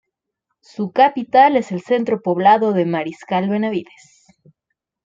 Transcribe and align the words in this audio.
Su 0.63 0.91
capital 0.91 1.55
es 1.57 1.71
el 1.71 1.81
centro 1.81 2.23
poblado 2.23 2.73
de 2.73 2.87
Mariscal 2.87 3.47
Benavides. 3.47 4.25